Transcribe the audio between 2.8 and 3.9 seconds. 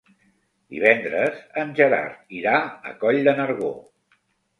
a Coll de Nargó.